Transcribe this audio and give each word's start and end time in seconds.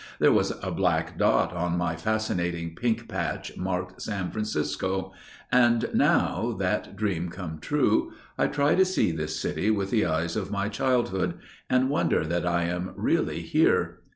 There 0.17 0.31
was 0.33 0.51
a 0.63 0.71
black 0.71 1.15
dot 1.19 1.53
on 1.53 1.77
my 1.77 1.95
fascinating 1.95 2.73
pink 2.73 3.07
patch 3.07 3.55
marked 3.55 4.01
San 4.01 4.31
Francisco, 4.31 5.13
and 5.51 5.87
now, 5.93 6.53
that 6.57 6.95
dream 6.95 7.29
come 7.29 7.59
true, 7.59 8.11
I 8.35 8.47
try 8.47 8.73
to 8.73 8.83
see 8.83 9.11
this 9.11 9.39
city 9.39 9.69
with 9.69 9.91
the 9.91 10.07
eyes 10.07 10.35
of 10.35 10.49
my 10.49 10.69
childhood, 10.69 11.35
and 11.69 11.87
wonder 11.91 12.23
that 12.25 12.47
I 12.47 12.63
am 12.63 12.93
really 12.95 13.41
here. 13.41 13.99